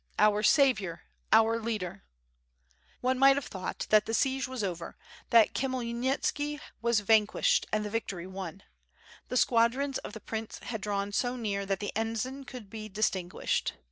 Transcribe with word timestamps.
our 0.17 0.41
saviour! 0.41 1.03
our 1.31 1.59
leader!'' 1.59 2.01
One 3.01 3.19
might 3.19 3.35
have 3.35 3.45
thought 3.45 3.85
that 3.91 4.07
the 4.07 4.15
siege 4.15 4.47
was 4.47 4.63
over, 4.63 4.97
that 5.29 5.53
Khmyel 5.53 5.93
nitski 5.93 6.59
was 6.81 7.01
vanquished 7.01 7.67
and 7.71 7.85
the 7.85 7.89
victory 7.91 8.25
won. 8.25 8.63
The 9.29 9.37
squadrons 9.37 9.99
of 9.99 10.13
the 10.13 10.19
prince 10.19 10.57
had 10.57 10.81
drawn 10.81 11.11
so 11.11 11.35
near 11.35 11.67
that 11.67 11.79
the 11.81 11.95
ensign 11.95 12.45
could 12.45 12.67
be 12.67 12.89
distinguished. 12.89 13.73